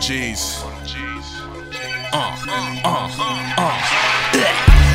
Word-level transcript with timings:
G's. 0.00 0.62
Uh, 2.12 2.36
uh, 2.84 3.10
uh. 3.18 3.31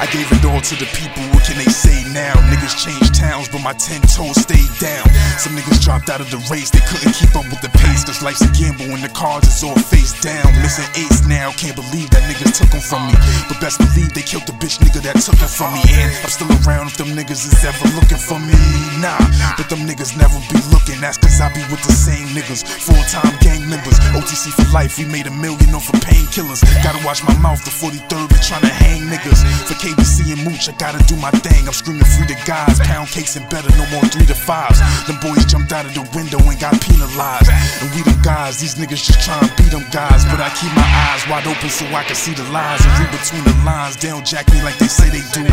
I 0.00 0.08
gave 0.08 0.32
it 0.32 0.40
all 0.48 0.64
to 0.64 0.74
the 0.80 0.88
people, 0.96 1.20
what 1.36 1.44
can 1.44 1.60
they 1.60 1.68
say 1.68 2.00
now? 2.16 2.32
Niggas 2.48 2.72
changed 2.72 3.12
towns, 3.12 3.52
but 3.52 3.60
my 3.60 3.76
ten 3.76 4.00
toes 4.08 4.40
stayed 4.40 4.72
down. 4.80 5.04
Some 5.36 5.52
niggas 5.52 5.84
dropped 5.84 6.08
out 6.08 6.24
of 6.24 6.32
the 6.32 6.40
race, 6.48 6.72
they 6.72 6.80
couldn't 6.88 7.12
keep 7.12 7.36
up 7.36 7.44
with 7.52 7.60
the 7.60 7.68
pace. 7.68 8.00
Cause 8.08 8.24
life's 8.24 8.40
a 8.40 8.48
gamble 8.56 8.88
when 8.88 9.04
the 9.04 9.12
cards 9.12 9.44
is 9.44 9.60
all 9.60 9.76
face 9.76 10.16
down. 10.24 10.48
Missing 10.64 10.88
ace 10.96 11.20
now, 11.28 11.52
can't 11.52 11.76
believe 11.76 12.08
that 12.16 12.24
niggas 12.24 12.56
took 12.56 12.72
them 12.72 12.80
from 12.80 13.12
me. 13.12 13.14
But 13.52 13.60
best 13.60 13.76
believe 13.76 14.16
they 14.16 14.24
killed 14.24 14.48
the 14.48 14.56
bitch 14.56 14.80
nigga 14.80 15.04
that 15.04 15.20
took 15.20 15.36
it 15.36 15.52
from 15.52 15.76
me. 15.76 15.84
And 15.92 16.08
I'm 16.24 16.32
still 16.32 16.48
around 16.64 16.88
if 16.88 16.96
them 16.96 17.12
niggas 17.12 17.44
is 17.44 17.60
ever 17.60 17.84
looking 17.92 18.16
for 18.16 18.40
me. 18.40 18.56
Nah, 19.04 19.20
but 19.60 19.68
them 19.68 19.84
niggas 19.84 20.16
never 20.16 20.40
be 20.48 20.64
looking. 20.72 20.96
That's 21.04 21.20
cause 21.20 21.44
I 21.44 21.52
be 21.52 21.60
with 21.68 21.84
the 21.84 21.92
same 21.92 22.32
niggas. 22.32 22.64
Full 22.64 23.04
time 23.12 23.36
gang 23.44 23.68
members, 23.68 24.00
OTC 24.16 24.48
for 24.48 24.64
life, 24.72 24.96
we 24.96 25.04
made 25.04 25.28
a 25.28 25.34
million 25.44 25.76
off 25.76 25.92
of 25.92 26.00
painkillers. 26.00 26.64
Gotta 26.80 27.04
watch 27.04 27.20
my 27.20 27.36
mouth, 27.36 27.60
the 27.68 27.72
43rd 27.72 28.32
be 28.32 28.40
trying 28.40 28.64
to 28.64 28.72
hang 28.72 29.04
niggas. 29.12 29.44
For 29.68 29.76
KBC 29.90 30.30
and 30.30 30.44
Mooch, 30.46 30.68
I 30.68 30.72
gotta 30.78 31.02
do 31.10 31.16
my 31.16 31.30
thing. 31.42 31.66
I'm 31.66 31.74
screaming 31.74 32.06
free 32.06 32.26
to 32.30 32.38
guys, 32.46 32.78
pound 32.78 33.08
cakes 33.08 33.34
and 33.34 33.48
better, 33.50 33.68
no 33.74 33.86
more 33.90 34.06
three 34.06 34.26
to 34.26 34.34
fives. 34.34 34.78
Them 35.06 35.18
boys 35.18 35.44
jumped 35.44 35.72
out 35.72 35.84
of 35.84 35.94
the 35.94 36.06
window 36.14 36.38
and 36.38 36.58
got 36.60 36.78
penalized. 37.20 37.50
And 37.80 37.88
we 37.94 38.02
them 38.02 38.20
guys, 38.22 38.60
these 38.60 38.74
niggas 38.74 39.04
just 39.04 39.20
trying 39.20 39.40
to 39.44 39.52
beat 39.56 39.70
them 39.70 39.84
guys. 39.92 40.24
But 40.24 40.40
I 40.40 40.48
keep 40.56 40.72
my 40.76 40.88
eyes 41.08 41.24
wide 41.28 41.46
open 41.46 41.68
so 41.68 41.84
I 41.92 42.04
can 42.04 42.16
see 42.16 42.34
the 42.34 42.44
lies 42.50 42.80
and 42.84 42.92
read 43.00 43.12
between 43.12 43.44
the 43.44 43.56
lines. 43.64 43.96
They 43.96 44.08
don't 44.08 44.24
jack 44.24 44.48
me 44.52 44.62
like 44.62 44.78
they 44.78 44.88
say 44.88 45.08
they 45.08 45.24
do. 45.32 45.44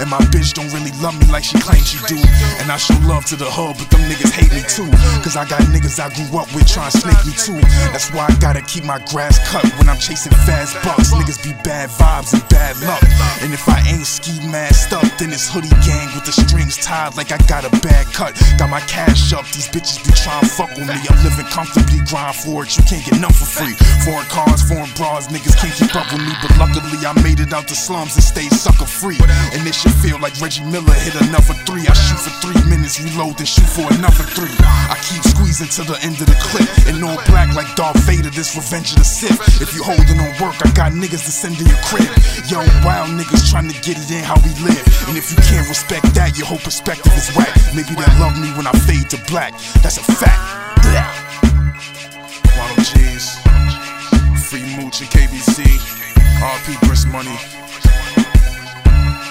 And 0.00 0.08
my 0.08 0.20
bitch 0.32 0.54
don't 0.54 0.72
really 0.72 0.92
love 1.00 1.16
me 1.20 1.26
like 1.32 1.44
she 1.44 1.58
claims 1.60 1.88
she 1.88 2.00
do. 2.06 2.20
And 2.60 2.70
I 2.70 2.76
show 2.76 2.96
love 3.04 3.24
to 3.26 3.36
the 3.36 3.48
hub, 3.48 3.76
but 3.78 3.88
them 3.90 4.00
niggas 4.08 4.32
hate 4.32 4.52
me 4.52 4.64
too. 4.64 4.88
Cause 5.24 5.36
I 5.36 5.44
got 5.48 5.60
niggas 5.72 6.00
I 6.00 6.12
grew 6.12 6.38
up 6.38 6.48
with 6.54 6.66
trying 6.66 6.90
to 6.92 6.98
snake 6.98 7.24
me 7.24 7.34
too. 7.36 7.60
That's 7.92 8.12
why 8.12 8.28
I 8.28 8.34
gotta 8.40 8.62
keep 8.62 8.84
my 8.84 9.00
grass 9.12 9.40
cut 9.48 9.64
when 9.78 9.88
I'm 9.88 9.98
chasing 9.98 10.32
fast 10.44 10.76
bucks. 10.84 11.12
Niggas 11.12 11.40
be 11.44 11.52
bad 11.64 11.88
vibes 11.90 12.32
and 12.32 12.44
bad 12.48 12.76
luck. 12.84 13.02
And 13.44 13.52
if 13.52 13.68
I 13.68 13.80
ain't 13.88 14.06
ski 14.06 14.40
masked 14.48 14.92
up, 14.92 15.06
then 15.18 15.32
it's 15.32 15.48
hoodie 15.48 15.72
gang 15.84 16.08
with 16.16 16.24
the 16.24 16.32
strings 16.32 16.76
tied 16.76 17.16
like 17.16 17.32
I 17.32 17.38
got 17.46 17.64
a 17.64 17.72
bad 17.80 18.06
cut. 18.12 18.32
Got 18.58 18.70
my 18.70 18.80
cash 18.88 19.32
up, 19.32 19.44
these 19.52 19.68
bitches 19.68 20.00
be 20.04 20.12
trying 20.16 20.40
to 20.40 20.48
fuck 20.48 20.70
with 20.76 20.88
me. 20.88 21.13
Living 21.22 21.46
comfortably, 21.52 22.00
grind 22.08 22.36
for 22.36 22.64
it, 22.64 22.76
you 22.76 22.82
can't 22.84 23.04
get 23.04 23.20
none 23.20 23.32
for 23.32 23.46
free. 23.46 23.76
Foreign 24.04 24.26
cars, 24.26 24.62
foreign 24.66 24.90
bras, 24.98 25.28
niggas 25.28 25.56
can't 25.56 25.72
keep 25.72 25.94
up 25.94 26.10
with 26.10 26.20
me. 26.20 26.34
But 26.42 26.58
luckily, 26.58 26.98
I 27.04 27.12
made 27.22 27.40
it 27.40 27.52
out 27.52 27.68
the 27.68 27.76
slums 27.76 28.16
and 28.16 28.24
stayed 28.24 28.52
sucker 28.52 28.84
free. 28.88 29.18
And 29.54 29.62
this 29.62 29.80
shit 29.80 29.92
feel 30.02 30.18
like 30.18 30.34
Reggie 30.40 30.64
Miller 30.64 30.92
hit 30.92 31.14
another 31.20 31.54
three. 31.64 31.86
I 31.86 31.94
shoot 31.94 32.20
for 32.20 32.34
three 32.44 32.60
minutes, 32.68 33.00
reload, 33.00 33.38
then 33.38 33.46
shoot 33.46 33.68
for 33.68 33.86
another 33.94 34.26
three. 34.34 34.52
I 34.90 34.96
keep 35.04 35.22
squeezing 35.24 35.70
to 35.80 35.82
the 35.86 35.96
end 36.02 36.20
of 36.20 36.26
the 36.26 36.38
clip. 36.40 36.68
and 36.90 37.00
all 37.04 37.20
black 37.30 37.54
like 37.54 37.68
Darth 37.76 37.98
Vader, 38.04 38.30
this 38.30 38.56
revenge 38.56 38.92
of 38.92 38.98
the 38.98 39.08
Sith. 39.08 39.40
If 39.62 39.74
you 39.74 39.82
holding 39.82 40.18
on 40.20 40.32
work, 40.42 40.56
I 40.64 40.70
got 40.72 40.92
niggas 40.92 41.24
to 41.24 41.32
send 41.32 41.56
to 41.58 41.64
your 41.64 41.80
crib. 41.88 42.10
Young 42.50 42.66
wild 42.84 43.10
niggas 43.16 43.50
trying 43.50 43.68
to 43.68 43.76
get 43.80 43.96
it 43.96 44.10
in 44.10 44.24
how 44.24 44.36
we 44.44 44.52
live. 44.60 44.84
And 45.08 45.16
if 45.16 45.30
you 45.30 45.38
can't 45.48 45.68
respect 45.68 46.14
that, 46.14 46.36
your 46.36 46.46
whole 46.46 46.60
perspective 46.60 47.12
is 47.16 47.32
whack. 47.36 47.52
Maybe 47.74 47.94
they 47.94 48.10
love 48.20 48.36
me 48.40 48.48
when 48.56 48.66
I 48.66 48.72
fade 48.84 49.10
to 49.10 49.18
black. 49.30 49.52
That's 49.82 49.98
a 49.98 50.04
fact. 50.04 50.40
Blah. 50.82 51.03
Waddle 52.56 52.84
G's. 52.84 53.38
Free 54.48 54.64
Mooch 54.76 55.00
and 55.00 55.10
KBC. 55.10 55.64
RP 56.40 56.86
Brisk 56.86 57.08
Money. 57.08 57.36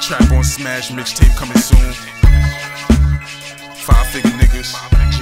Trap 0.00 0.32
on 0.32 0.44
Smash 0.44 0.90
mixtape 0.90 1.34
coming 1.36 1.58
soon. 1.58 1.92
Five 3.74 4.06
figure 4.08 4.30
niggas. 4.32 5.21